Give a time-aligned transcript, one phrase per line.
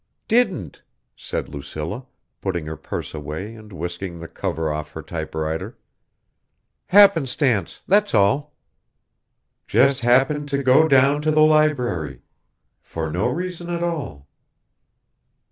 [0.27, 0.81] "Didn't,"
[1.15, 2.07] said Lucilla,
[2.41, 5.77] putting her purse away and whisking the cover off her typewriter.
[6.87, 8.55] "Happenstance, that's all."
[9.67, 12.23] (Just happened to go down to the library...
[12.81, 14.27] for no reason at all